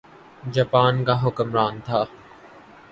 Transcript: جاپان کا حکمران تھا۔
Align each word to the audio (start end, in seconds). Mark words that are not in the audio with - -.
جاپان 0.53 1.03
کا 1.03 1.15
حکمران 1.23 1.79
تھا۔ 1.85 2.03